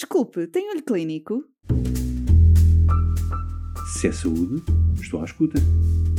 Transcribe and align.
Desculpe, 0.00 0.46
tem 0.46 0.70
olho 0.70 0.82
clínico? 0.82 1.44
Se 3.92 4.08
é 4.08 4.12
saúde, 4.12 4.62
estou 4.98 5.20
à 5.20 5.26
escuta. 5.26 5.58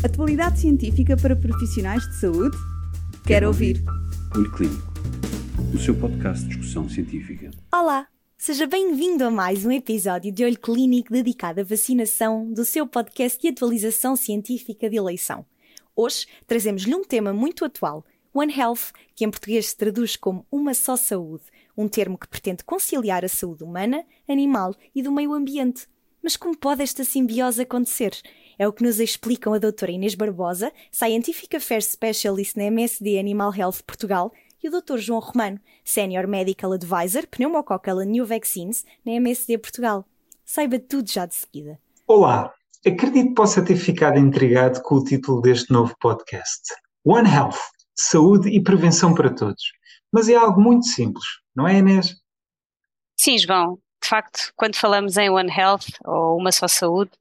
Atualidade 0.05 0.59
científica 0.59 1.17
para 1.17 1.35
profissionais 1.35 2.07
de 2.07 2.19
saúde? 2.19 2.55
Quero, 2.55 3.23
Quero 3.25 3.47
ouvir. 3.47 3.83
Olho 4.35 4.51
Clínico, 4.51 4.93
o 5.73 5.79
seu 5.79 5.95
podcast 5.95 6.43
de 6.43 6.49
discussão 6.49 6.87
científica. 6.87 7.49
Olá! 7.73 8.07
Seja 8.37 8.67
bem-vindo 8.67 9.23
a 9.23 9.31
mais 9.31 9.65
um 9.65 9.71
episódio 9.71 10.31
de 10.31 10.45
Olho 10.45 10.59
Clínico 10.59 11.11
dedicado 11.11 11.61
à 11.61 11.63
vacinação 11.63 12.53
do 12.53 12.63
seu 12.63 12.85
podcast 12.85 13.41
de 13.41 13.47
atualização 13.47 14.15
científica 14.15 14.91
de 14.91 14.97
eleição. 14.97 15.43
Hoje 15.95 16.27
trazemos-lhe 16.45 16.93
um 16.93 17.03
tema 17.03 17.33
muito 17.33 17.65
atual, 17.65 18.05
One 18.33 18.53
Health, 18.57 18.93
que 19.13 19.25
em 19.25 19.29
português 19.29 19.67
se 19.67 19.75
traduz 19.75 20.15
como 20.15 20.45
Uma 20.49 20.73
Só 20.73 20.95
Saúde, 20.95 21.43
um 21.77 21.87
termo 21.87 22.17
que 22.17 22.27
pretende 22.27 22.63
conciliar 22.63 23.25
a 23.25 23.27
saúde 23.27 23.63
humana, 23.63 24.05
animal 24.27 24.73
e 24.95 25.03
do 25.03 25.11
meio 25.11 25.33
ambiente. 25.33 25.85
Mas 26.23 26.37
como 26.37 26.57
pode 26.57 26.81
esta 26.81 27.03
simbiose 27.03 27.63
acontecer? 27.63 28.15
É 28.57 28.67
o 28.67 28.71
que 28.71 28.83
nos 28.83 28.99
explicam 28.99 29.53
a 29.53 29.57
doutora 29.57 29.91
Inês 29.91 30.15
Barbosa, 30.15 30.71
Scientific 30.91 31.57
Affairs 31.57 31.87
Specialist 31.87 32.55
na 32.55 32.63
MSD 32.65 33.19
Animal 33.19 33.53
Health 33.53 33.83
Portugal, 33.85 34.31
e 34.63 34.69
o 34.69 34.71
Dr. 34.71 34.97
João 34.97 35.19
Romano, 35.19 35.59
Senior 35.83 36.27
Medical 36.27 36.71
Advisor 36.73 37.27
Pneumococcal 37.27 37.99
and 37.99 38.05
New 38.05 38.25
Vaccines 38.25 38.85
na 39.03 39.13
MSD 39.13 39.57
Portugal. 39.57 40.05
Saiba 40.45 40.79
tudo 40.79 41.09
já 41.09 41.25
de 41.25 41.35
seguida. 41.35 41.79
Olá, 42.07 42.53
acredito 42.85 43.29
que 43.29 43.33
possa 43.33 43.61
ter 43.63 43.75
ficado 43.75 44.19
intrigado 44.19 44.81
com 44.83 44.95
o 44.95 45.03
título 45.03 45.41
deste 45.41 45.71
novo 45.71 45.95
podcast. 45.99 46.73
One 47.03 47.27
Health, 47.27 47.57
saúde 47.95 48.49
e 48.49 48.61
prevenção 48.61 49.13
para 49.13 49.33
todos. 49.33 49.63
Mas 50.11 50.29
é 50.29 50.35
algo 50.35 50.59
muito 50.59 50.85
simples, 50.85 51.25
não 51.55 51.67
é, 51.67 51.77
Inês? 51.77 52.15
Sim, 53.17 53.37
João. 53.37 53.79
De 54.01 54.09
facto, 54.09 54.51
quando 54.55 54.75
falamos 54.75 55.15
em 55.17 55.29
One 55.29 55.51
Health 55.51 55.85
ou 56.03 56.37
uma 56.37 56.51
só 56.51 56.67
saúde, 56.67 57.11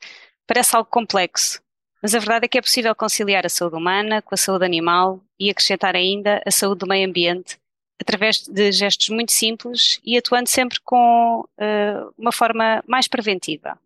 parece 0.47 0.75
algo 0.75 0.89
complexo. 0.89 1.61
Mas 2.03 2.15
a 2.15 2.19
verdade 2.19 2.47
é 2.47 2.49
que 2.49 2.59
é 2.59 2.63
possível 2.63 2.95
conciliar 2.95 3.45
a 3.45 3.51
saúde 3.51 3.77
humana 3.77 4.23
com 4.23 4.35
a 4.35 4.39
saúde 4.39 4.65
animal 4.65 5.21
e 5.39 5.51
acrescentar 5.51 5.95
ainda 5.95 6.43
a 6.47 6.51
saúde 6.51 6.79
do 6.79 6.87
meio 6.87 7.07
ambiente 7.07 7.59
através 8.01 8.47
de 8.49 8.73
gestos 8.73 9.11
muito 9.11 9.31
simples 9.31 10.01
e 10.03 10.17
atuando 10.17 10.49
sempre 10.49 10.81
com 10.83 11.41
uh, 11.41 12.15
uma 12.17 12.33
forma 12.33 12.83
mais 12.87 13.07
preventiva. 13.07 13.79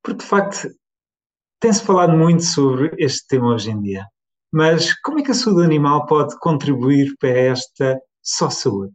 Porque, 0.00 0.22
de 0.22 0.26
facto, 0.28 0.68
tem-se 1.58 1.82
falado 1.82 2.12
muito 2.12 2.44
sobre 2.44 2.94
este 2.98 3.26
tema 3.26 3.52
hoje 3.52 3.70
em 3.70 3.82
dia. 3.82 4.06
Mas 4.54 4.94
como 5.00 5.18
é 5.18 5.22
que 5.24 5.32
a 5.32 5.34
saúde 5.34 5.64
animal 5.64 6.06
pode 6.06 6.38
contribuir 6.38 7.16
para 7.18 7.28
esta 7.28 8.00
só 8.22 8.48
saúde? 8.48 8.94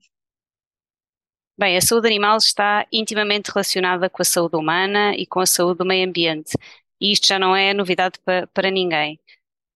Bem, 1.59 1.75
a 1.75 1.81
saúde 1.81 2.07
animal 2.07 2.37
está 2.37 2.87
intimamente 2.93 3.51
relacionada 3.51 4.09
com 4.09 4.21
a 4.21 4.25
saúde 4.25 4.55
humana 4.55 5.13
e 5.17 5.25
com 5.25 5.41
a 5.41 5.45
saúde 5.45 5.79
do 5.79 5.85
meio 5.85 6.07
ambiente. 6.07 6.57
E 7.01 7.11
isto 7.11 7.27
já 7.27 7.37
não 7.37 7.53
é 7.53 7.73
novidade 7.73 8.17
para, 8.23 8.47
para 8.47 8.71
ninguém. 8.71 9.19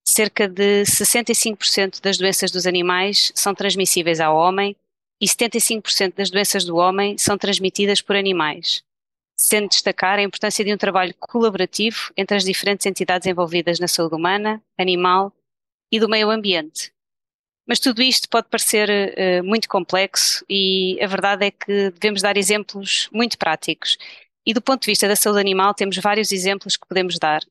Cerca 0.08 0.48
de 0.48 0.84
65% 0.84 2.02
das 2.02 2.18
doenças 2.18 2.50
dos 2.50 2.66
animais 2.66 3.34
são 3.36 3.53
transmissíveis 3.53 4.22
ao 4.22 4.38
homem 4.38 4.78
e 5.20 5.25
75% 5.25 6.16
das 6.16 6.30
doenças 6.30 6.64
do 6.64 6.78
homem 6.78 7.18
são 7.18 7.38
transmitidas 7.38 8.00
por 8.00 8.16
animais, 8.16 8.84
sendo 9.36 9.68
destacar 9.68 10.18
a 10.18 10.23
importância 10.23 10.64
de 10.64 10.73
um 10.73 10.78
trabalho 10.78 11.14
colaborativo 11.20 12.09
entre 12.16 12.38
as 12.38 12.45
diferentes 12.45 12.86
entidades 12.86 13.28
envolvidas 13.28 13.81
na 13.81 13.88
saúde 13.90 14.16
humana, 14.16 14.64
animal 14.80 15.34
e 15.94 16.00
do 16.00 16.10
meio 16.10 16.32
ambiente. 16.32 16.92
Mas 17.68 17.80
tudo 17.80 18.02
isto 18.02 18.28
pode 18.28 18.48
parecer 18.50 18.90
uh, 18.90 19.44
muito 19.44 19.70
complexo 19.70 20.44
e 20.50 20.98
a 21.00 21.06
verdade 21.06 21.46
é 21.46 21.52
que 21.52 21.92
devemos 21.92 22.20
dar 22.20 22.36
exemplos 22.36 23.08
muito 23.14 23.38
práticos. 23.38 23.96
E 24.44 24.56
do 24.56 24.62
ponto 24.62 24.82
de 24.82 24.88
vista 24.88 25.08
da 25.08 25.16
saúde 25.16 25.40
animal, 25.40 25.72
temos 25.76 25.96
vários 25.98 26.32
exemplos 26.32 26.76
que 26.76 26.88
podemos 26.88 27.20
dar. 27.20 27.42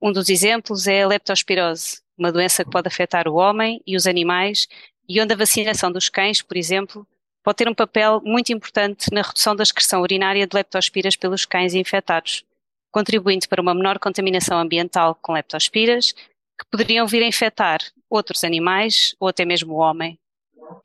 Um 0.00 0.12
dos 0.12 0.28
exemplos 0.28 0.86
é 0.86 1.02
a 1.02 1.08
leptospirose, 1.08 2.02
uma 2.18 2.30
doença 2.30 2.62
que 2.66 2.70
pode 2.70 2.86
afetar 2.86 3.26
o 3.26 3.36
homem 3.36 3.80
e 3.86 3.96
os 3.96 4.06
animais 4.06 4.68
e 5.08 5.18
onde 5.18 5.32
a 5.32 5.36
vacinação 5.36 5.90
dos 5.90 6.10
cães, 6.10 6.42
por 6.42 6.58
exemplo, 6.58 7.08
pode 7.42 7.56
ter 7.56 7.68
um 7.68 7.74
papel 7.74 8.20
muito 8.22 8.52
importante 8.52 9.06
na 9.10 9.22
redução 9.22 9.56
da 9.56 9.62
excreção 9.62 10.02
urinária 10.02 10.46
de 10.46 10.54
leptospiras 10.54 11.16
pelos 11.16 11.46
cães 11.46 11.72
infectados, 11.72 12.44
contribuindo 12.92 13.48
para 13.48 13.62
uma 13.62 13.74
menor 13.74 13.98
contaminação 13.98 14.58
ambiental 14.58 15.14
com 15.14 15.32
leptospiras, 15.32 16.14
que 16.60 16.70
poderiam 16.70 17.06
vir 17.06 17.22
a 17.22 17.26
infectar 17.26 17.80
outros 18.08 18.44
animais 18.44 19.14
ou 19.18 19.28
até 19.28 19.46
mesmo 19.46 19.74
o 19.74 19.78
homem. 19.78 20.18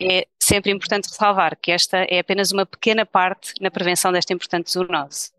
É 0.01 0.25
sempre 0.41 0.71
importante 0.71 1.09
ressalvar 1.09 1.57
que 1.61 1.69
esta 1.69 1.97
é 2.09 2.19
apenas 2.19 2.51
uma 2.51 2.65
pequena 2.65 3.05
parte 3.05 3.53
na 3.59 3.69
prevenção 3.69 4.11
desta 4.11 4.33
importante 4.33 4.71
zoonose. 4.71 5.31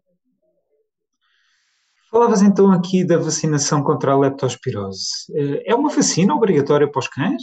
Falavas 2.11 2.43
então 2.43 2.71
aqui 2.71 3.05
da 3.05 3.17
vacinação 3.17 3.83
contra 3.83 4.13
a 4.13 4.19
leptospirose. 4.19 5.27
É 5.65 5.75
uma 5.75 5.89
vacina 5.89 6.35
obrigatória 6.35 6.89
para 6.89 7.01
os 7.01 7.09
cães? 7.09 7.43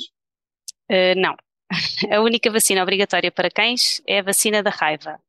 Uh, 0.90 1.18
não. 1.18 1.36
A 2.12 2.22
única 2.22 2.52
vacina 2.52 2.84
obrigatória 2.84 3.32
para 3.32 3.50
cães 3.50 4.02
é 4.06 4.20
a 4.20 4.24
vacina 4.24 4.62
da 4.62 4.70
raiva. 4.70 5.20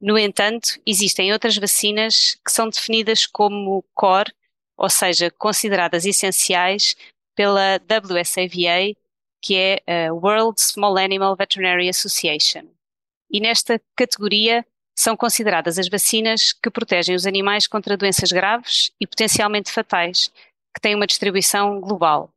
No 0.00 0.18
entanto, 0.18 0.80
existem 0.84 1.32
outras 1.32 1.56
vacinas 1.56 2.36
que 2.44 2.52
são 2.52 2.68
definidas 2.68 3.24
como 3.24 3.84
CORE, 3.94 4.32
ou 4.76 4.90
seja, 4.90 5.30
consideradas 5.30 6.04
essenciais 6.04 6.96
pela 7.34 7.80
WSAVA, 7.88 8.94
que 9.42 9.56
é 9.56 9.82
a 9.86 10.12
World 10.12 10.60
Small 10.60 10.98
Animal 10.98 11.36
Veterinary 11.36 11.88
Association. 11.88 12.64
E 13.30 13.40
nesta 13.40 13.80
categoria 13.96 14.64
são 14.98 15.16
consideradas 15.16 15.78
as 15.78 15.88
vacinas 15.88 16.52
que 16.52 16.70
protegem 16.70 17.14
os 17.14 17.26
animais 17.26 17.66
contra 17.66 17.96
doenças 17.96 18.32
graves 18.32 18.90
e 19.00 19.06
potencialmente 19.06 19.70
fatais, 19.70 20.30
que 20.74 20.80
têm 20.80 20.94
uma 20.94 21.06
distribuição 21.06 21.80
global. 21.80 22.30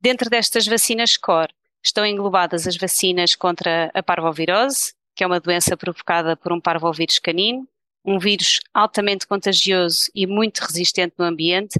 Dentro 0.00 0.28
destas 0.28 0.66
vacinas 0.66 1.16
CORE 1.16 1.52
estão 1.82 2.04
englobadas 2.04 2.66
as 2.66 2.76
vacinas 2.76 3.34
contra 3.34 3.90
a 3.94 4.02
parvovirose, 4.02 4.94
que 5.14 5.22
é 5.22 5.26
uma 5.26 5.40
doença 5.40 5.76
provocada 5.76 6.36
por 6.36 6.52
um 6.52 6.60
parvovírus 6.60 7.18
canino, 7.18 7.66
um 8.06 8.18
vírus 8.18 8.60
altamente 8.72 9.26
contagioso 9.26 10.10
e 10.14 10.26
muito 10.26 10.60
resistente 10.60 11.14
no 11.18 11.24
ambiente, 11.24 11.78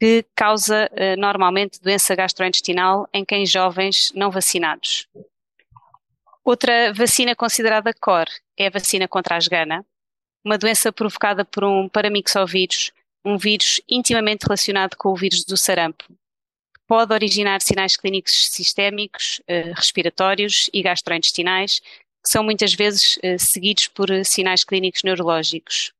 que 0.00 0.26
causa 0.34 0.90
uh, 0.92 1.20
normalmente 1.20 1.80
doença 1.80 2.16
gastrointestinal 2.16 3.08
em 3.12 3.24
quem 3.24 3.46
jovens 3.46 4.12
não 4.16 4.30
vacinados. 4.32 5.06
Outra 6.44 6.92
vacina 6.92 7.36
considerada 7.36 7.94
core 7.94 8.32
é 8.58 8.66
a 8.66 8.70
vacina 8.70 9.06
contra 9.06 9.36
a 9.36 9.38
asgana, 9.38 9.86
uma 10.44 10.58
doença 10.58 10.92
provocada 10.92 11.44
por 11.44 11.62
um 11.62 11.88
paramixovírus, 11.88 12.90
um 13.24 13.38
vírus 13.38 13.80
intimamente 13.88 14.42
relacionado 14.42 14.96
com 14.96 15.10
o 15.10 15.16
vírus 15.16 15.44
do 15.44 15.56
sarampo. 15.56 16.04
Pode 16.88 17.14
originar 17.14 17.62
sinais 17.62 17.96
clínicos 17.96 18.50
sistémicos, 18.50 19.40
eh, 19.46 19.72
respiratórios 19.72 20.68
e 20.72 20.82
gastrointestinais, 20.82 21.80
que 22.22 22.30
são 22.30 22.44
muitas 22.44 22.72
vezes 22.72 23.18
eh, 23.22 23.36
seguidos 23.36 23.88
por 23.88 24.08
sinais 24.24 24.62
clínicos 24.62 25.02
neurológicos. 25.02 25.92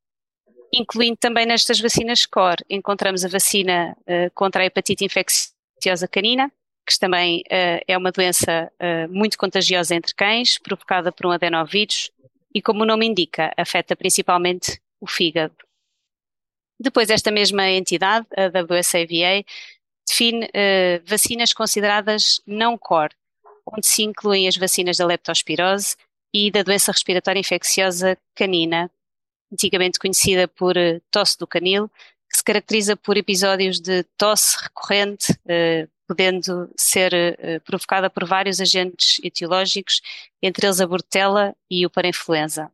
Incluindo 0.73 1.17
também 1.17 1.45
nestas 1.45 1.81
vacinas 1.81 2.25
core, 2.25 2.65
encontramos 2.71 3.25
a 3.25 3.29
vacina 3.29 3.97
eh, 4.07 4.31
contra 4.31 4.63
a 4.63 4.67
hepatite 4.67 5.05
infecciosa 5.05 6.07
canina, 6.09 6.51
que 6.87 6.99
também 6.99 7.45
é 7.49 7.97
uma 7.97 8.11
doença 8.11 8.69
muito 9.09 9.39
contagiosa 9.39 9.95
entre 9.95 10.13
cães, 10.13 10.59
provocada 10.59 11.13
por 11.13 11.27
um 11.27 11.31
adenovírus 11.31 12.11
e, 12.53 12.61
como 12.61 12.83
o 12.83 12.85
nome 12.85 13.07
indica, 13.07 13.53
afeta 13.57 13.95
principalmente 13.95 14.81
o 15.01 15.07
fígado. 15.07 15.55
Depois, 16.81 17.09
esta 17.09 17.31
mesma 17.31 17.71
entidade, 17.71 18.27
a 18.37 18.49
WSAVA, 18.49 19.45
define 20.05 20.51
vacinas 21.07 21.53
consideradas 21.53 22.41
não 22.45 22.77
core, 22.77 23.15
onde 23.65 23.87
se 23.87 24.03
incluem 24.03 24.49
as 24.49 24.57
vacinas 24.57 24.97
da 24.97 25.07
leptospirose 25.07 25.95
e 26.33 26.51
da 26.51 26.63
doença 26.63 26.93
respiratória 26.93 27.41
infecciosa 27.41 28.17
canina, 28.35 28.91
antigamente 29.53 29.99
conhecida 29.99 30.49
por 30.49 30.75
tosse 31.11 31.39
do 31.39 31.47
canil, 31.47 31.89
que 32.31 32.39
se 32.39 32.45
caracteriza 32.45 32.97
por 32.97 33.17
episódios 33.17 33.79
de 33.79 34.05
tosse 34.17 34.57
recorrente, 34.63 35.35
podendo 36.09 36.71
ser 36.77 37.13
uh, 37.15 37.61
provocada 37.65 38.11
por 38.11 38.27
vários 38.27 38.61
agentes 38.61 39.19
etiológicos, 39.23 40.01
entre 40.43 40.67
eles 40.67 40.81
a 40.81 40.87
bortela 40.87 41.55
e 41.71 41.87
o 41.87 41.91
parainfluenza. 41.91 42.71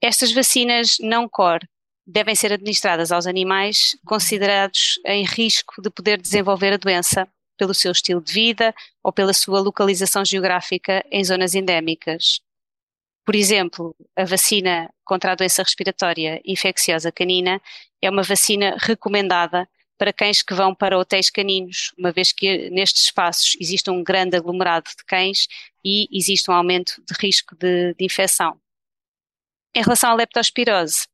Estas 0.00 0.32
vacinas 0.32 0.96
não 1.00 1.28
core 1.28 1.68
devem 2.06 2.34
ser 2.34 2.52
administradas 2.52 3.12
aos 3.12 3.26
animais 3.26 3.96
considerados 4.04 5.00
em 5.04 5.24
risco 5.24 5.82
de 5.82 5.90
poder 5.90 6.20
desenvolver 6.20 6.72
a 6.72 6.76
doença 6.76 7.28
pelo 7.60 7.74
seu 7.74 7.92
estilo 7.92 8.22
de 8.22 8.32
vida 8.32 8.74
ou 9.04 9.12
pela 9.12 9.34
sua 9.34 9.60
localização 9.60 10.24
geográfica 10.24 11.04
em 11.12 11.22
zonas 11.22 11.54
endémicas. 11.54 12.40
Por 13.22 13.34
exemplo, 13.34 13.94
a 14.16 14.24
vacina 14.24 14.88
contra 15.04 15.32
a 15.32 15.34
doença 15.34 15.62
respiratória 15.62 16.40
infecciosa 16.42 17.12
canina 17.12 17.60
é 18.00 18.08
uma 18.08 18.22
vacina 18.22 18.76
recomendada 18.78 19.68
para 19.98 20.10
cães 20.10 20.42
que 20.42 20.54
vão 20.54 20.74
para 20.74 20.98
hotéis 20.98 21.28
caninos, 21.28 21.92
uma 21.98 22.10
vez 22.10 22.32
que 22.32 22.70
nestes 22.70 23.02
espaços 23.04 23.54
existe 23.60 23.90
um 23.90 24.02
grande 24.02 24.38
aglomerado 24.38 24.88
de 24.88 25.04
cães 25.04 25.46
e 25.84 26.08
existe 26.10 26.50
um 26.50 26.54
aumento 26.54 26.94
de 27.06 27.14
risco 27.20 27.54
de, 27.54 27.92
de 27.92 28.06
infecção. 28.06 28.58
Em 29.74 29.82
relação 29.82 30.12
à 30.12 30.14
leptospirose, 30.14 31.06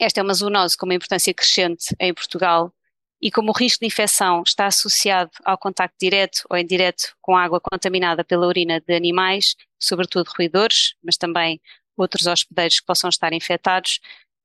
esta 0.00 0.18
é 0.18 0.24
uma 0.24 0.34
zoonose 0.34 0.76
com 0.76 0.86
uma 0.86 0.94
importância 0.96 1.32
crescente 1.32 1.94
em 2.00 2.12
Portugal 2.12 2.74
e 3.20 3.30
como 3.30 3.50
o 3.50 3.56
risco 3.56 3.80
de 3.80 3.86
infecção 3.86 4.42
está 4.46 4.66
associado 4.66 5.30
ao 5.44 5.56
contacto 5.56 5.96
direto 5.98 6.42
ou 6.50 6.56
indireto 6.56 7.14
com 7.20 7.36
água 7.36 7.60
contaminada 7.60 8.22
pela 8.22 8.46
urina 8.46 8.80
de 8.80 8.94
animais, 8.94 9.56
sobretudo 9.78 10.30
roedores, 10.36 10.94
mas 11.02 11.16
também 11.16 11.60
outros 11.96 12.26
hospedeiros 12.26 12.80
que 12.80 12.86
possam 12.86 13.08
estar 13.08 13.32
infectados, 13.32 14.00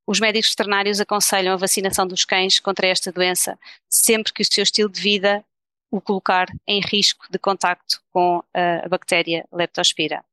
os 0.07 0.19
médicos 0.19 0.49
veterinários 0.49 0.99
aconselham 0.99 1.53
a 1.53 1.57
vacinação 1.57 2.07
dos 2.07 2.25
cães 2.25 2.59
contra 2.59 2.87
esta 2.87 3.11
doença 3.11 3.59
sempre 3.89 4.33
que 4.33 4.41
o 4.41 4.45
seu 4.45 4.63
estilo 4.63 4.89
de 4.89 5.01
vida 5.01 5.43
o 5.91 5.99
colocar 5.99 6.47
em 6.65 6.79
risco 6.79 7.27
de 7.29 7.37
contacto 7.37 8.01
com 8.11 8.41
a 8.53 8.87
bactéria 8.87 9.45
Leptospira. 9.51 10.23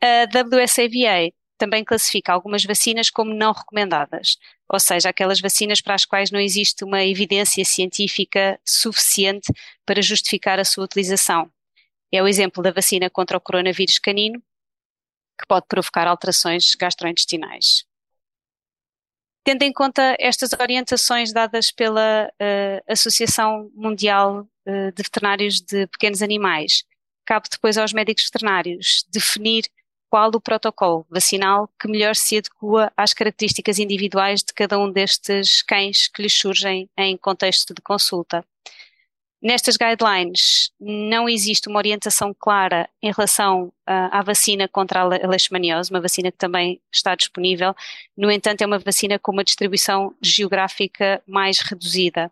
A 0.00 0.24
WSAVA 0.24 1.30
também 1.56 1.84
classifica 1.84 2.32
algumas 2.32 2.64
vacinas 2.64 3.10
como 3.10 3.32
não 3.32 3.52
recomendadas, 3.52 4.36
ou 4.68 4.80
seja, 4.80 5.08
aquelas 5.08 5.40
vacinas 5.40 5.80
para 5.80 5.94
as 5.94 6.04
quais 6.04 6.30
não 6.30 6.40
existe 6.40 6.84
uma 6.84 7.04
evidência 7.04 7.64
científica 7.64 8.58
suficiente 8.64 9.52
para 9.86 10.02
justificar 10.02 10.58
a 10.58 10.64
sua 10.64 10.84
utilização. 10.84 11.50
É 12.12 12.22
o 12.22 12.28
exemplo 12.28 12.62
da 12.62 12.72
vacina 12.72 13.10
contra 13.10 13.36
o 13.36 13.40
coronavírus 13.40 13.98
canino, 13.98 14.42
que 15.38 15.46
pode 15.48 15.66
provocar 15.66 16.06
alterações 16.06 16.74
gastrointestinais. 16.74 17.84
Tendo 19.44 19.62
em 19.62 19.72
conta 19.72 20.16
estas 20.18 20.52
orientações 20.52 21.32
dadas 21.32 21.70
pela 21.70 22.28
uh, 22.28 22.92
Associação 22.92 23.70
Mundial 23.74 24.48
uh, 24.66 24.92
de 24.92 25.02
Veterinários 25.02 25.60
de 25.60 25.86
Pequenos 25.88 26.22
Animais, 26.22 26.84
cabe 27.26 27.48
depois 27.50 27.76
aos 27.76 27.92
médicos 27.92 28.24
veterinários 28.24 29.04
definir 29.10 29.64
qual 30.14 30.30
o 30.32 30.40
protocolo 30.40 31.04
vacinal 31.10 31.68
que 31.76 31.88
melhor 31.88 32.14
se 32.14 32.38
adequa 32.38 32.92
às 32.96 33.12
características 33.12 33.80
individuais 33.80 34.44
de 34.44 34.54
cada 34.54 34.78
um 34.78 34.88
destes 34.88 35.60
cães 35.60 36.06
que 36.06 36.22
lhes 36.22 36.32
surgem 36.32 36.88
em 36.96 37.16
contexto 37.16 37.74
de 37.74 37.82
consulta. 37.82 38.44
Nestas 39.42 39.76
guidelines 39.76 40.70
não 40.78 41.28
existe 41.28 41.68
uma 41.68 41.78
orientação 41.78 42.32
clara 42.32 42.88
em 43.02 43.10
relação 43.10 43.64
uh, 43.64 43.72
à 44.12 44.22
vacina 44.22 44.68
contra 44.68 45.00
a 45.00 45.04
leishmaniose, 45.04 45.90
uma 45.90 46.00
vacina 46.00 46.30
que 46.30 46.38
também 46.38 46.80
está 46.92 47.16
disponível. 47.16 47.74
No 48.16 48.30
entanto, 48.30 48.62
é 48.62 48.66
uma 48.66 48.78
vacina 48.78 49.18
com 49.18 49.32
uma 49.32 49.42
distribuição 49.42 50.14
geográfica 50.22 51.20
mais 51.26 51.58
reduzida. 51.58 52.30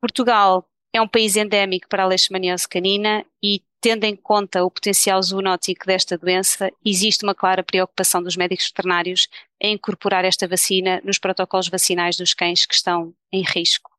Portugal 0.00 0.66
é 0.90 1.02
um 1.02 1.06
país 1.06 1.36
endémico 1.36 1.86
para 1.86 2.04
a 2.04 2.06
leishmaniose 2.06 2.66
canina 2.66 3.26
e, 3.42 3.60
tendo 3.82 4.04
em 4.04 4.14
conta 4.14 4.62
o 4.62 4.70
potencial 4.70 5.20
zoonótico 5.20 5.84
desta 5.84 6.16
doença, 6.16 6.70
existe 6.86 7.24
uma 7.24 7.34
clara 7.34 7.64
preocupação 7.64 8.22
dos 8.22 8.36
médicos 8.36 8.68
veterinários 8.68 9.28
em 9.60 9.74
incorporar 9.74 10.24
esta 10.24 10.46
vacina 10.46 11.02
nos 11.04 11.18
protocolos 11.18 11.68
vacinais 11.68 12.16
dos 12.16 12.32
cães 12.32 12.64
que 12.64 12.74
estão 12.74 13.12
em 13.32 13.42
risco. 13.42 13.90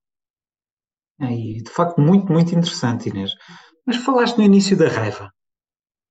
E, 1.19 1.61
de 1.61 1.69
facto, 1.69 1.99
muito, 1.99 2.31
muito 2.31 2.55
interessante, 2.55 3.09
Inês. 3.09 3.31
Mas 3.85 3.97
falaste 3.97 4.37
no 4.37 4.43
início 4.45 4.77
da 4.77 4.87
raiva. 4.87 5.29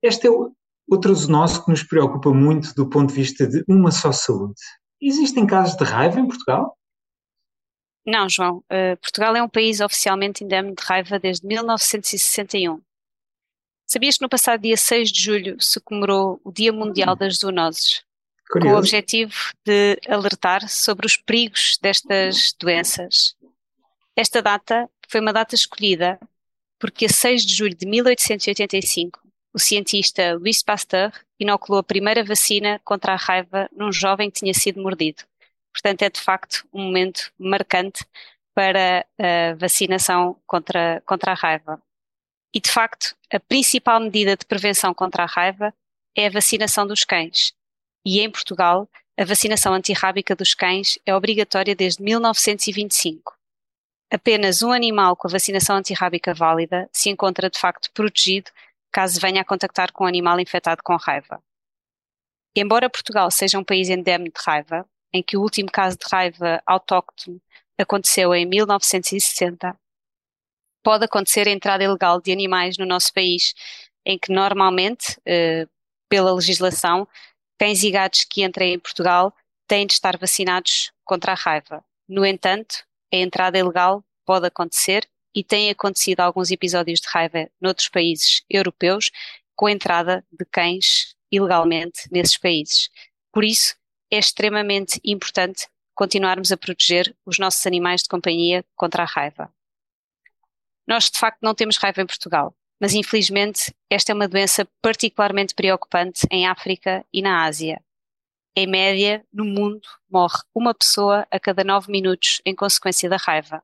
Este 0.02 0.26
é 0.26 0.30
outro 0.30 1.14
zoonose 1.14 1.64
que 1.64 1.70
nos 1.70 1.82
preocupa 1.82 2.30
muito 2.30 2.74
do 2.74 2.86
ponto 2.90 3.08
de 3.08 3.14
vista 3.14 3.46
de 3.46 3.64
uma 3.66 3.90
só 3.90 4.12
saúde. 4.12 4.60
Existem 5.00 5.46
casos 5.46 5.76
de 5.76 5.84
raiva 5.84 6.20
em 6.20 6.28
Portugal? 6.28 6.76
Não, 8.06 8.28
João. 8.28 8.58
Uh, 8.58 9.00
Portugal 9.00 9.34
é 9.34 9.42
um 9.42 9.48
país 9.48 9.80
oficialmente 9.80 10.44
indemne 10.44 10.74
de 10.74 10.84
raiva 10.84 11.18
desde 11.18 11.46
1961. 11.46 12.82
Sabias 13.92 14.16
que 14.16 14.22
no 14.22 14.28
passado 14.30 14.62
dia 14.62 14.74
6 14.74 15.12
de 15.12 15.20
julho 15.20 15.60
se 15.60 15.78
comemorou 15.78 16.40
o 16.42 16.50
Dia 16.50 16.72
Mundial 16.72 17.12
hum. 17.12 17.16
das 17.18 17.36
Zoonoses? 17.36 18.02
Curioso. 18.50 18.70
Com 18.70 18.74
o 18.74 18.78
objetivo 18.78 19.34
de 19.66 20.00
alertar 20.08 20.66
sobre 20.66 21.04
os 21.06 21.18
perigos 21.18 21.76
destas 21.76 22.54
doenças. 22.58 23.36
Esta 24.16 24.40
data 24.40 24.88
foi 25.06 25.20
uma 25.20 25.30
data 25.30 25.54
escolhida 25.54 26.18
porque 26.78 27.04
a 27.04 27.08
6 27.10 27.44
de 27.44 27.54
julho 27.54 27.76
de 27.76 27.84
1885 27.84 29.20
o 29.52 29.58
cientista 29.58 30.36
Louis 30.36 30.62
Pasteur 30.62 31.12
inoculou 31.38 31.80
a 31.80 31.84
primeira 31.84 32.24
vacina 32.24 32.80
contra 32.82 33.12
a 33.12 33.16
raiva 33.16 33.68
num 33.76 33.92
jovem 33.92 34.30
que 34.30 34.40
tinha 34.40 34.54
sido 34.54 34.80
mordido. 34.80 35.22
Portanto, 35.70 36.00
é 36.00 36.08
de 36.08 36.18
facto 36.18 36.66
um 36.72 36.84
momento 36.84 37.30
marcante 37.38 38.06
para 38.54 39.04
a 39.18 39.54
vacinação 39.54 40.40
contra, 40.46 41.02
contra 41.04 41.32
a 41.32 41.34
raiva. 41.34 41.78
E 42.54 42.60
de 42.60 42.70
facto, 42.70 43.16
a 43.32 43.40
principal 43.40 44.00
medida 44.00 44.36
de 44.36 44.44
prevenção 44.44 44.92
contra 44.92 45.22
a 45.22 45.26
raiva 45.26 45.74
é 46.16 46.26
a 46.26 46.30
vacinação 46.30 46.86
dos 46.86 47.04
cães. 47.04 47.52
E 48.04 48.20
em 48.20 48.30
Portugal, 48.30 48.88
a 49.18 49.24
vacinação 49.24 49.72
antirrábica 49.74 50.34
dos 50.36 50.54
cães 50.54 50.98
é 51.06 51.14
obrigatória 51.14 51.74
desde 51.74 52.02
1925 52.02 53.34
apenas 54.12 54.62
um 54.62 54.70
animal 54.70 55.16
com 55.16 55.26
a 55.26 55.30
vacinação 55.30 55.76
antirrábica 55.76 56.34
válida 56.34 56.86
se 56.92 57.08
encontra 57.08 57.48
de 57.48 57.58
facto 57.58 57.90
protegido 57.92 58.50
caso 58.92 59.18
venha 59.18 59.40
a 59.40 59.44
contactar 59.44 59.90
com 59.90 60.04
um 60.04 60.06
animal 60.06 60.38
infectado 60.38 60.82
com 60.84 60.94
raiva. 60.96 61.42
Embora 62.54 62.90
Portugal 62.90 63.30
seja 63.30 63.58
um 63.58 63.64
país 63.64 63.88
endémico 63.88 64.38
de 64.38 64.44
raiva, 64.44 64.86
em 65.14 65.22
que 65.22 65.34
o 65.34 65.40
último 65.40 65.70
caso 65.70 65.96
de 65.96 66.04
raiva 66.10 66.62
autóctone 66.66 67.40
aconteceu 67.78 68.34
em 68.34 68.44
1960, 68.44 69.74
pode 70.82 71.04
acontecer 71.04 71.46
a 71.48 71.50
entrada 71.50 71.84
ilegal 71.84 72.20
de 72.20 72.32
animais 72.32 72.76
no 72.76 72.86
nosso 72.86 73.12
país, 73.12 73.54
em 74.04 74.18
que 74.18 74.32
normalmente, 74.32 75.18
eh, 75.26 75.66
pela 76.08 76.34
legislação, 76.34 77.06
cães 77.58 77.82
e 77.82 77.90
gatos 77.90 78.24
que 78.24 78.42
entrem 78.42 78.74
em 78.74 78.78
Portugal 78.78 79.34
têm 79.68 79.86
de 79.86 79.94
estar 79.94 80.18
vacinados 80.18 80.92
contra 81.04 81.32
a 81.32 81.36
raiva. 81.36 81.84
No 82.08 82.26
entanto, 82.26 82.84
a 83.12 83.16
entrada 83.16 83.58
ilegal 83.58 84.04
pode 84.26 84.46
acontecer 84.46 85.08
e 85.34 85.42
tem 85.42 85.70
acontecido 85.70 86.20
alguns 86.20 86.50
episódios 86.50 87.00
de 87.00 87.08
raiva 87.08 87.48
noutros 87.60 87.88
países 87.88 88.42
europeus 88.50 89.10
com 89.54 89.66
a 89.66 89.72
entrada 89.72 90.24
de 90.30 90.44
cães 90.44 91.14
ilegalmente 91.30 92.08
nesses 92.10 92.36
países. 92.36 92.90
Por 93.32 93.44
isso, 93.44 93.74
é 94.10 94.18
extremamente 94.18 95.00
importante 95.04 95.68
continuarmos 95.94 96.52
a 96.52 96.56
proteger 96.56 97.14
os 97.24 97.38
nossos 97.38 97.66
animais 97.66 98.02
de 98.02 98.08
companhia 98.08 98.64
contra 98.76 99.04
a 99.04 99.06
raiva. 99.06 99.50
Nós, 100.86 101.10
de 101.10 101.18
facto, 101.18 101.38
não 101.42 101.54
temos 101.54 101.76
raiva 101.76 102.02
em 102.02 102.06
Portugal, 102.06 102.54
mas 102.80 102.94
infelizmente 102.94 103.72
esta 103.88 104.12
é 104.12 104.14
uma 104.14 104.28
doença 104.28 104.66
particularmente 104.80 105.54
preocupante 105.54 106.26
em 106.30 106.46
África 106.46 107.04
e 107.12 107.22
na 107.22 107.44
Ásia. 107.44 107.80
Em 108.56 108.66
média, 108.66 109.24
no 109.32 109.44
mundo, 109.44 109.88
morre 110.10 110.38
uma 110.54 110.74
pessoa 110.74 111.26
a 111.30 111.40
cada 111.40 111.64
nove 111.64 111.90
minutos 111.90 112.42
em 112.44 112.54
consequência 112.54 113.08
da 113.08 113.16
raiva. 113.16 113.62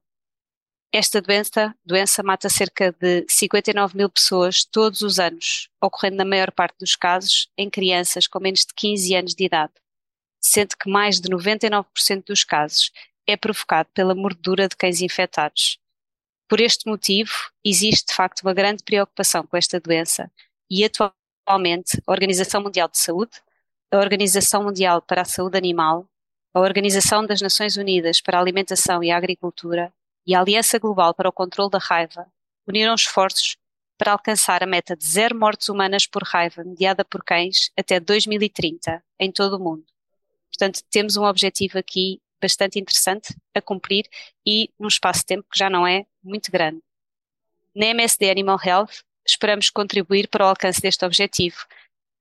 Esta 0.90 1.20
doença, 1.20 1.74
doença 1.84 2.22
mata 2.22 2.48
cerca 2.48 2.92
de 2.92 3.26
59 3.28 3.94
mil 3.94 4.08
pessoas 4.08 4.64
todos 4.64 5.02
os 5.02 5.18
anos, 5.18 5.68
ocorrendo 5.82 6.16
na 6.16 6.24
maior 6.24 6.50
parte 6.50 6.78
dos 6.78 6.96
casos 6.96 7.50
em 7.58 7.68
crianças 7.68 8.26
com 8.26 8.40
menos 8.40 8.60
de 8.60 8.72
15 8.74 9.14
anos 9.14 9.34
de 9.34 9.44
idade, 9.44 9.74
sendo 10.40 10.74
que 10.78 10.88
mais 10.88 11.20
de 11.20 11.28
99% 11.28 12.24
dos 12.24 12.42
casos 12.42 12.90
é 13.26 13.36
provocado 13.36 13.90
pela 13.92 14.14
mordedura 14.14 14.66
de 14.66 14.76
cães 14.76 15.02
infectados. 15.02 15.78
Por 16.48 16.60
este 16.60 16.88
motivo, 16.88 17.30
existe 17.64 18.08
de 18.08 18.14
facto 18.14 18.42
uma 18.42 18.54
grande 18.54 18.82
preocupação 18.82 19.46
com 19.46 19.56
esta 19.56 19.78
doença 19.78 20.30
e 20.70 20.84
atualmente 20.84 22.00
a 22.06 22.12
Organização 22.12 22.62
Mundial 22.62 22.88
de 22.88 22.98
Saúde 22.98 23.32
a 23.90 23.98
Organização 23.98 24.64
Mundial 24.64 25.00
para 25.00 25.22
a 25.22 25.24
Saúde 25.24 25.56
Animal, 25.56 26.06
a 26.52 26.60
Organização 26.60 27.24
das 27.24 27.40
Nações 27.40 27.76
Unidas 27.76 28.20
para 28.20 28.38
a 28.38 28.40
Alimentação 28.40 29.02
e 29.02 29.10
a 29.10 29.16
Agricultura 29.16 29.92
e 30.26 30.34
a 30.34 30.40
Aliança 30.40 30.78
Global 30.78 31.14
para 31.14 31.28
o 31.28 31.32
Controlo 31.32 31.70
da 31.70 31.78
Raiva 31.78 32.26
uniram 32.66 32.94
esforços 32.94 33.56
para 33.96 34.12
alcançar 34.12 34.62
a 34.62 34.66
meta 34.66 34.94
de 34.94 35.06
zero 35.06 35.34
mortes 35.34 35.68
humanas 35.68 36.06
por 36.06 36.22
raiva 36.22 36.62
mediada 36.62 37.04
por 37.04 37.24
cães 37.24 37.70
até 37.76 37.98
2030 37.98 39.02
em 39.18 39.32
todo 39.32 39.56
o 39.56 39.58
mundo. 39.58 39.84
Portanto, 40.52 40.82
temos 40.90 41.16
um 41.16 41.24
objetivo 41.24 41.78
aqui 41.78 42.20
bastante 42.40 42.78
interessante 42.78 43.34
a 43.54 43.60
cumprir 43.60 44.06
e 44.46 44.70
num 44.78 44.88
espaço 44.88 45.20
de 45.20 45.26
tempo 45.26 45.46
que 45.50 45.58
já 45.58 45.68
não 45.68 45.86
é 45.86 46.06
muito 46.22 46.50
grande. 46.50 46.80
Na 47.74 47.86
MSD 47.86 48.30
Animal 48.30 48.58
Health, 48.64 49.02
esperamos 49.26 49.70
contribuir 49.70 50.28
para 50.28 50.44
o 50.44 50.48
alcance 50.48 50.80
deste 50.80 51.04
objetivo, 51.04 51.58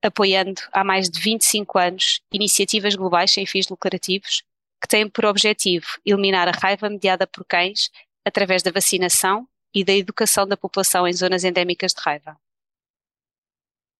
apoiando 0.02 0.60
há 0.72 0.84
mais 0.84 1.08
de 1.08 1.20
25 1.20 1.78
anos 1.78 2.20
iniciativas 2.32 2.94
globais 2.94 3.32
sem 3.32 3.46
fins 3.46 3.68
lucrativos 3.68 4.42
que 4.80 4.88
têm 4.88 5.08
por 5.08 5.24
objetivo 5.24 5.86
eliminar 6.04 6.48
a 6.48 6.52
raiva 6.52 6.88
mediada 6.88 7.26
por 7.26 7.44
cães 7.44 7.90
através 8.24 8.62
da 8.62 8.70
vacinação 8.70 9.48
e 9.74 9.84
da 9.84 9.92
educação 9.92 10.46
da 10.46 10.56
população 10.56 11.06
em 11.06 11.12
zonas 11.12 11.44
endémicas 11.44 11.92
de 11.92 12.00
raiva. 12.00 12.36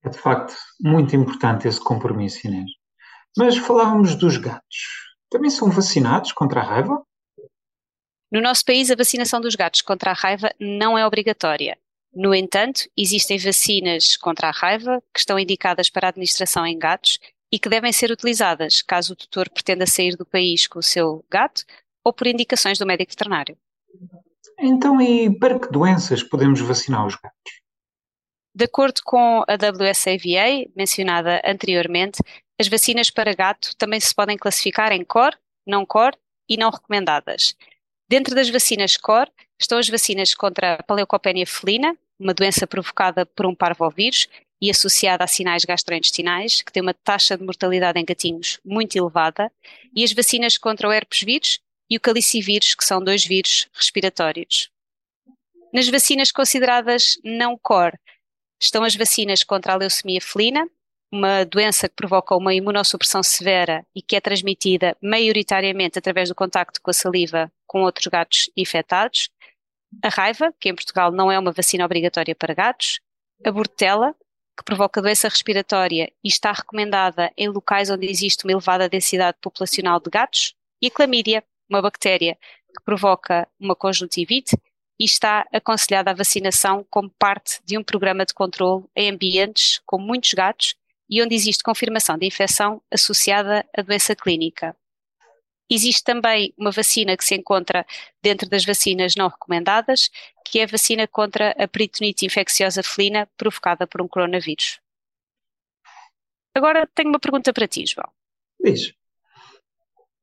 É 0.04 0.08
de 0.08 0.18
facto 0.18 0.54
muito 0.80 1.16
importante 1.16 1.66
esse 1.66 1.80
compromisso, 1.80 2.46
Inês. 2.46 2.70
Mas 3.36 3.56
falávamos 3.56 4.14
dos 4.14 4.36
gatos. 4.36 5.07
Também 5.30 5.50
são 5.50 5.70
vacinados 5.70 6.32
contra 6.32 6.60
a 6.60 6.64
raiva? 6.64 7.02
No 8.30 8.40
nosso 8.40 8.64
país, 8.64 8.90
a 8.90 8.96
vacinação 8.96 9.40
dos 9.40 9.54
gatos 9.54 9.80
contra 9.80 10.10
a 10.10 10.14
raiva 10.14 10.50
não 10.58 10.98
é 10.98 11.06
obrigatória, 11.06 11.78
no 12.14 12.34
entanto, 12.34 12.88
existem 12.96 13.38
vacinas 13.38 14.16
contra 14.16 14.48
a 14.48 14.50
raiva 14.50 15.02
que 15.12 15.20
estão 15.20 15.38
indicadas 15.38 15.90
para 15.90 16.08
administração 16.08 16.66
em 16.66 16.78
gatos 16.78 17.18
e 17.52 17.58
que 17.58 17.68
devem 17.68 17.92
ser 17.92 18.10
utilizadas 18.10 18.82
caso 18.82 19.12
o 19.12 19.16
tutor 19.16 19.48
pretenda 19.48 19.86
sair 19.86 20.16
do 20.16 20.26
país 20.26 20.66
com 20.66 20.78
o 20.78 20.82
seu 20.82 21.24
gato 21.30 21.64
ou 22.04 22.12
por 22.12 22.26
indicações 22.26 22.78
do 22.78 22.86
médico 22.86 23.12
veterinário. 23.12 23.56
Então, 24.58 25.00
e 25.00 25.30
para 25.38 25.58
que 25.58 25.70
doenças 25.70 26.22
podemos 26.22 26.60
vacinar 26.60 27.06
os 27.06 27.14
gatos? 27.14 27.60
De 28.54 28.64
acordo 28.64 29.00
com 29.04 29.44
a 29.46 29.54
WSAVA, 29.54 30.68
mencionada 30.74 31.40
anteriormente, 31.44 32.18
as 32.60 32.68
vacinas 32.68 33.10
para 33.10 33.34
gato 33.34 33.74
também 33.76 34.00
se 34.00 34.14
podem 34.14 34.36
classificar 34.36 34.92
em 34.92 35.04
core, 35.04 35.36
não 35.66 35.86
core 35.86 36.16
e 36.48 36.56
não 36.56 36.70
recomendadas. 36.70 37.54
Dentro 38.08 38.34
das 38.34 38.48
vacinas 38.48 38.96
core 38.96 39.30
estão 39.60 39.78
as 39.78 39.88
vacinas 39.88 40.34
contra 40.34 40.74
a 40.74 40.82
paleocopenia 40.82 41.46
felina, 41.46 41.96
uma 42.18 42.34
doença 42.34 42.66
provocada 42.66 43.24
por 43.24 43.46
um 43.46 43.54
parvovírus 43.54 44.28
e 44.60 44.70
associada 44.70 45.22
a 45.22 45.28
sinais 45.28 45.64
gastrointestinais, 45.64 46.62
que 46.62 46.72
tem 46.72 46.82
uma 46.82 46.94
taxa 46.94 47.36
de 47.36 47.44
mortalidade 47.44 48.00
em 48.00 48.04
gatinhos 48.04 48.58
muito 48.64 48.96
elevada, 48.96 49.52
e 49.94 50.02
as 50.02 50.12
vacinas 50.12 50.58
contra 50.58 50.88
o 50.88 50.92
herpes 50.92 51.22
vírus 51.22 51.60
e 51.88 51.96
o 51.96 52.00
calicivírus, 52.00 52.74
que 52.74 52.84
são 52.84 53.02
dois 53.02 53.24
vírus 53.24 53.68
respiratórios. 53.72 54.68
Nas 55.72 55.88
vacinas 55.88 56.32
consideradas 56.32 57.18
não 57.22 57.56
core 57.56 57.96
estão 58.60 58.82
as 58.82 58.96
vacinas 58.96 59.44
contra 59.44 59.74
a 59.74 59.76
leucemia 59.76 60.20
felina, 60.20 60.68
uma 61.10 61.44
doença 61.44 61.88
que 61.88 61.94
provoca 61.94 62.36
uma 62.36 62.54
imunossupressão 62.54 63.22
severa 63.22 63.84
e 63.94 64.02
que 64.02 64.16
é 64.16 64.20
transmitida 64.20 64.96
maioritariamente 65.02 65.98
através 65.98 66.28
do 66.28 66.34
contacto 66.34 66.80
com 66.82 66.90
a 66.90 66.94
saliva 66.94 67.50
com 67.66 67.82
outros 67.82 68.06
gatos 68.06 68.50
infectados, 68.56 69.30
a 70.02 70.08
raiva, 70.08 70.52
que 70.60 70.68
em 70.68 70.74
Portugal 70.74 71.10
não 71.10 71.30
é 71.30 71.38
uma 71.38 71.52
vacina 71.52 71.84
obrigatória 71.84 72.34
para 72.34 72.54
gatos, 72.54 73.00
a 73.44 73.50
bortela, 73.50 74.14
que 74.56 74.64
provoca 74.64 75.00
doença 75.00 75.28
respiratória 75.28 76.12
e 76.22 76.28
está 76.28 76.52
recomendada 76.52 77.32
em 77.36 77.48
locais 77.48 77.90
onde 77.90 78.06
existe 78.06 78.44
uma 78.44 78.52
elevada 78.52 78.88
densidade 78.88 79.38
populacional 79.40 80.00
de 80.00 80.10
gatos, 80.10 80.54
e 80.82 80.88
a 80.88 80.90
clamídia, 80.90 81.44
uma 81.68 81.82
bactéria 81.82 82.36
que 82.76 82.84
provoca 82.84 83.48
uma 83.58 83.74
conjuntivite 83.74 84.56
e 84.98 85.04
está 85.04 85.46
aconselhada 85.52 86.10
a 86.10 86.14
vacinação 86.14 86.84
como 86.90 87.10
parte 87.18 87.60
de 87.64 87.78
um 87.78 87.84
programa 87.84 88.26
de 88.26 88.34
controle 88.34 88.84
em 88.96 89.10
ambientes 89.10 89.80
com 89.86 89.98
muitos 89.98 90.32
gatos 90.32 90.74
e 91.08 91.22
onde 91.22 91.34
existe 91.34 91.62
confirmação 91.62 92.18
de 92.18 92.26
infecção 92.26 92.82
associada 92.92 93.64
à 93.76 93.82
doença 93.82 94.14
clínica. 94.14 94.76
Existe 95.70 96.02
também 96.02 96.54
uma 96.56 96.70
vacina 96.70 97.16
que 97.16 97.24
se 97.24 97.34
encontra 97.34 97.86
dentro 98.22 98.48
das 98.48 98.64
vacinas 98.64 99.14
não 99.14 99.28
recomendadas, 99.28 100.08
que 100.44 100.60
é 100.60 100.64
a 100.64 100.66
vacina 100.66 101.06
contra 101.06 101.50
a 101.58 101.68
peritonite 101.68 102.24
infecciosa 102.24 102.82
felina 102.82 103.28
provocada 103.36 103.86
por 103.86 104.00
um 104.00 104.08
coronavírus. 104.08 104.80
Agora 106.54 106.88
tenho 106.94 107.10
uma 107.10 107.20
pergunta 107.20 107.52
para 107.52 107.68
ti, 107.68 107.84
João. 107.86 108.08
Diz. 108.64 108.94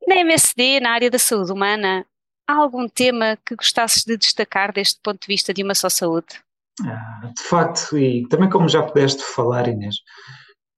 Na 0.07 0.15
MSD, 0.17 0.79
na 0.79 0.91
área 0.91 1.09
da 1.09 1.19
saúde 1.19 1.51
humana, 1.51 2.05
há 2.47 2.53
algum 2.53 2.87
tema 2.87 3.37
que 3.45 3.55
gostasses 3.55 4.03
de 4.03 4.17
destacar 4.17 4.73
deste 4.73 4.99
ponto 5.01 5.21
de 5.21 5.27
vista 5.27 5.53
de 5.53 5.63
uma 5.63 5.75
só 5.75 5.89
saúde? 5.89 6.43
Ah, 6.83 7.31
de 7.33 7.41
facto, 7.41 7.97
e 7.97 8.27
também 8.27 8.49
como 8.49 8.67
já 8.67 8.83
pudeste 8.83 9.23
falar, 9.23 9.67
Inês, 9.67 9.95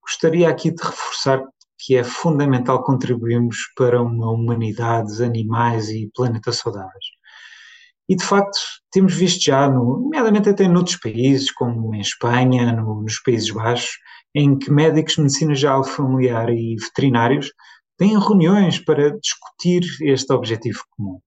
gostaria 0.07 0.49
aqui 0.49 0.71
de 0.71 0.81
reforçar 0.81 1.43
que 1.77 1.95
é 1.95 2.03
fundamental 2.03 2.83
contribuirmos 2.83 3.57
para 3.75 4.01
uma 4.01 4.31
humanidade, 4.31 5.23
animais 5.23 5.89
e 5.89 6.09
planeta 6.15 6.51
saudáveis. 6.51 7.05
E 8.09 8.15
de 8.15 8.23
facto, 8.23 8.57
temos 8.89 9.13
visto 9.13 9.43
já, 9.43 9.69
no, 9.69 9.99
nomeadamente 9.99 10.49
até 10.49 10.67
noutros 10.67 10.97
países, 10.97 11.51
como 11.51 11.93
em 11.93 11.99
Espanha, 11.99 12.71
no, 12.71 13.01
nos 13.01 13.19
Países 13.19 13.51
Baixos, 13.51 13.91
em 14.33 14.57
que 14.57 14.71
médicos 14.71 15.15
de 15.15 15.21
medicina 15.21 15.53
geral 15.53 15.83
familiar 15.83 16.49
e 16.49 16.75
veterinários 16.79 17.51
têm 17.97 18.17
reuniões 18.17 18.79
para 18.79 19.11
discutir 19.19 19.83
este 20.01 20.31
objetivo 20.31 20.79
comum. 20.91 21.19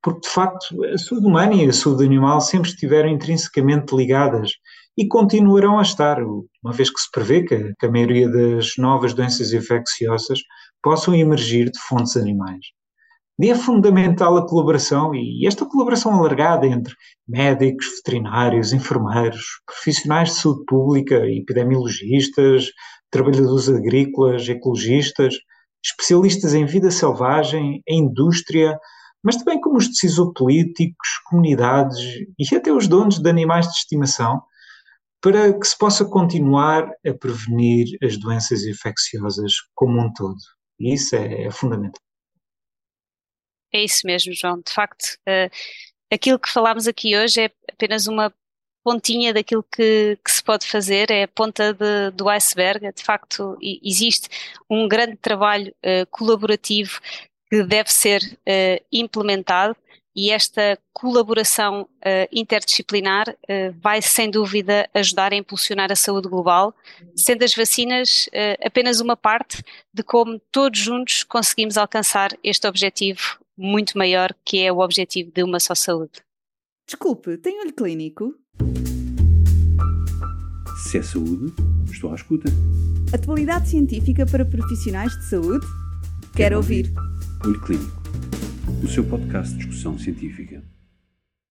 Porque, 0.00 0.20
de 0.20 0.28
facto, 0.28 0.84
a 0.84 0.98
saúde 0.98 1.26
humana 1.26 1.54
e 1.54 1.68
a 1.68 1.72
saúde 1.72 2.04
animal 2.04 2.40
sempre 2.40 2.70
estiveram 2.70 3.08
intrinsecamente 3.08 3.94
ligadas 3.94 4.52
e 4.96 5.06
continuarão 5.08 5.78
a 5.78 5.82
estar, 5.82 6.18
uma 6.22 6.72
vez 6.72 6.90
que 6.90 7.00
se 7.00 7.10
prevê 7.10 7.44
que, 7.44 7.74
que 7.78 7.86
a 7.86 7.90
maioria 7.90 8.28
das 8.28 8.76
novas 8.76 9.14
doenças 9.14 9.52
infecciosas 9.52 10.40
possam 10.82 11.14
emergir 11.14 11.70
de 11.70 11.78
fontes 11.78 12.16
animais. 12.16 12.66
E 13.40 13.50
é 13.50 13.54
fundamental 13.54 14.36
a 14.36 14.46
colaboração 14.46 15.14
e 15.14 15.46
esta 15.46 15.64
colaboração 15.64 16.12
alargada 16.12 16.66
entre 16.66 16.94
médicos, 17.26 17.86
veterinários, 17.96 18.72
enfermeiros, 18.72 19.44
profissionais 19.66 20.28
de 20.28 20.34
saúde 20.36 20.64
pública, 20.66 21.16
epidemiologistas, 21.26 22.66
trabalhadores 23.10 23.68
agrícolas, 23.68 24.48
ecologistas, 24.48 25.34
especialistas 25.84 26.54
em 26.54 26.66
vida 26.66 26.90
selvagem, 26.90 27.82
em 27.88 28.04
indústria, 28.04 28.78
mas 29.24 29.36
também 29.36 29.60
como 29.60 29.78
os 29.78 29.88
decisores 29.88 30.32
políticos, 30.36 31.08
comunidades 31.28 31.98
e 32.38 32.54
até 32.54 32.72
os 32.72 32.86
donos 32.86 33.18
de 33.18 33.28
animais 33.28 33.66
de 33.66 33.72
estimação, 33.72 34.42
para 35.22 35.56
que 35.56 35.64
se 35.64 35.78
possa 35.78 36.04
continuar 36.04 36.90
a 37.06 37.14
prevenir 37.14 37.96
as 38.02 38.18
doenças 38.18 38.64
infecciosas 38.64 39.54
como 39.72 40.00
um 40.00 40.12
todo. 40.12 40.36
E 40.80 40.92
isso 40.94 41.14
é, 41.14 41.44
é 41.44 41.50
fundamental. 41.50 42.02
É 43.72 43.84
isso 43.84 44.00
mesmo, 44.04 44.34
João. 44.34 44.60
De 44.60 44.72
facto, 44.72 45.16
uh, 45.28 45.50
aquilo 46.12 46.38
que 46.38 46.50
falámos 46.50 46.88
aqui 46.88 47.16
hoje 47.16 47.42
é 47.42 47.50
apenas 47.72 48.08
uma 48.08 48.34
pontinha 48.84 49.32
daquilo 49.32 49.62
que, 49.62 50.18
que 50.24 50.30
se 50.30 50.42
pode 50.42 50.66
fazer, 50.66 51.08
é 51.10 51.22
a 51.22 51.28
ponta 51.28 51.72
de, 51.72 52.10
do 52.10 52.28
iceberg. 52.28 52.92
De 52.92 53.02
facto, 53.02 53.56
existe 53.62 54.28
um 54.68 54.88
grande 54.88 55.16
trabalho 55.16 55.72
uh, 55.86 56.04
colaborativo 56.10 57.00
que 57.48 57.62
deve 57.62 57.92
ser 57.92 58.20
uh, 58.22 58.84
implementado 58.90 59.76
e 60.14 60.30
esta 60.30 60.78
colaboração 60.92 61.82
uh, 61.82 62.28
interdisciplinar 62.30 63.28
uh, 63.30 63.74
vai 63.80 64.02
sem 64.02 64.30
dúvida 64.30 64.88
ajudar 64.94 65.32
a 65.32 65.36
impulsionar 65.36 65.90
a 65.90 65.96
saúde 65.96 66.28
global, 66.28 66.74
sendo 67.16 67.44
as 67.44 67.54
vacinas 67.54 68.28
uh, 68.28 68.66
apenas 68.66 69.00
uma 69.00 69.16
parte 69.16 69.62
de 69.92 70.02
como 70.02 70.38
todos 70.50 70.78
juntos 70.78 71.22
conseguimos 71.22 71.76
alcançar 71.76 72.36
este 72.44 72.66
objetivo 72.66 73.38
muito 73.56 73.96
maior 73.96 74.34
que 74.44 74.60
é 74.60 74.72
o 74.72 74.78
objetivo 74.78 75.30
de 75.32 75.42
uma 75.42 75.60
só 75.60 75.74
saúde. 75.74 76.22
Desculpe, 76.86 77.36
tem 77.38 77.60
olho 77.60 77.72
clínico? 77.72 78.34
Se 80.90 80.98
é 80.98 81.02
saúde, 81.02 81.52
estou 81.90 82.12
à 82.12 82.14
escuta. 82.14 82.48
Atualidade 83.14 83.68
científica 83.68 84.26
para 84.26 84.44
profissionais 84.44 85.12
de 85.12 85.24
saúde? 85.28 85.66
Quero, 86.34 86.36
Quero 86.36 86.56
ouvir. 86.56 86.86
ouvir. 86.86 87.12
Olho 87.44 87.60
Clínico, 87.60 88.02
o 88.82 88.88
seu 88.88 89.04
podcast 89.04 89.52
de 89.52 89.58
discussão 89.58 89.96
científica. 89.96 90.62